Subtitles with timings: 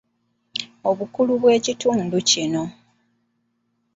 [0.89, 2.63] Obukulu bw'ekitundu kino